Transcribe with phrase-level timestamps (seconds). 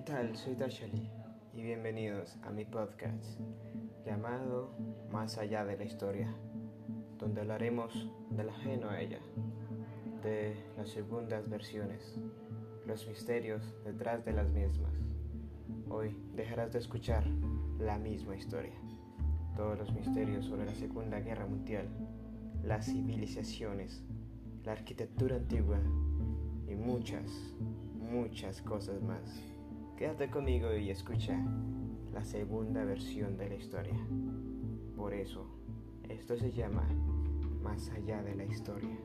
[0.00, 0.34] tal?
[0.36, 1.08] Soy Dashali
[1.54, 3.38] y bienvenidos a mi podcast
[4.04, 4.74] llamado
[5.12, 6.34] Más allá de la historia,
[7.16, 9.20] donde hablaremos del ajeno a ella,
[10.24, 12.18] de las segundas versiones,
[12.88, 14.92] los misterios detrás de las mismas.
[15.88, 17.24] Hoy dejarás de escuchar
[17.78, 18.74] la misma historia,
[19.54, 21.86] todos los misterios sobre la Segunda Guerra Mundial,
[22.64, 24.02] las civilizaciones,
[24.64, 25.78] la arquitectura antigua
[26.68, 27.30] y muchas,
[28.00, 29.51] muchas cosas más.
[29.96, 31.38] Quédate conmigo y escucha
[32.12, 33.96] la segunda versión de la historia.
[34.96, 35.46] Por eso,
[36.08, 36.88] esto se llama
[37.62, 38.96] Más allá de la historia.